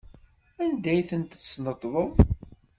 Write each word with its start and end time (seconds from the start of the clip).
Anda 0.63 0.89
ay 0.91 1.03
ten-tesneṭḍeḍ? 1.09 2.13